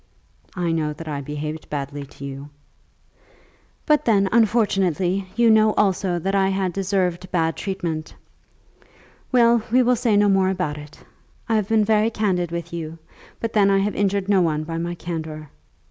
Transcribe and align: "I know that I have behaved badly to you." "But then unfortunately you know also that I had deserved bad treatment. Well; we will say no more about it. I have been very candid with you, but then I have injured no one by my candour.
"I 0.55 0.71
know 0.71 0.93
that 0.93 1.07
I 1.07 1.17
have 1.17 1.25
behaved 1.25 1.69
badly 1.69 2.07
to 2.07 2.25
you." 2.25 2.49
"But 3.85 4.03
then 4.05 4.29
unfortunately 4.31 5.27
you 5.35 5.51
know 5.51 5.75
also 5.75 6.17
that 6.17 6.33
I 6.33 6.49
had 6.49 6.73
deserved 6.73 7.29
bad 7.31 7.55
treatment. 7.55 8.15
Well; 9.31 9.61
we 9.71 9.83
will 9.83 9.95
say 9.95 10.17
no 10.17 10.27
more 10.27 10.49
about 10.49 10.79
it. 10.79 11.03
I 11.47 11.53
have 11.53 11.69
been 11.69 11.85
very 11.85 12.09
candid 12.09 12.49
with 12.49 12.73
you, 12.73 12.97
but 13.39 13.53
then 13.53 13.69
I 13.69 13.77
have 13.77 13.93
injured 13.95 14.27
no 14.27 14.41
one 14.41 14.63
by 14.63 14.79
my 14.79 14.95
candour. 14.95 15.51